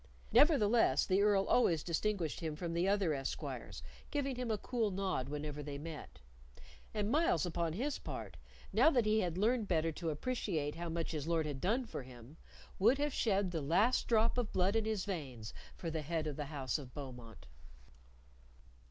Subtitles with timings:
[0.31, 5.29] Nevertheless, the Earl always distinguished him from the other esquires, giving him a cool nod
[5.29, 6.21] whenever they met;
[6.91, 8.35] and Myles, upon his part
[8.73, 12.01] now that he had learned better to appreciate how much his Lord had done for
[12.01, 12.37] him
[12.79, 16.35] would have shed the last drop of blood in his veins for the head of
[16.35, 17.45] the house of Beaumont.